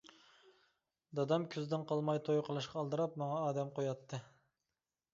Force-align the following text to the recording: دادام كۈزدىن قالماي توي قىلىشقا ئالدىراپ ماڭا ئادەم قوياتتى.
دادام 1.19 1.45
كۈزدىن 1.57 1.85
قالماي 1.93 2.23
توي 2.31 2.43
قىلىشقا 2.49 2.83
ئالدىراپ 2.83 3.23
ماڭا 3.25 3.39
ئادەم 3.47 3.73
قوياتتى. 3.81 4.25